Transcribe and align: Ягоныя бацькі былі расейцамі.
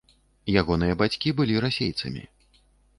Ягоныя 0.61 0.97
бацькі 1.03 1.35
былі 1.39 1.63
расейцамі. 1.69 2.29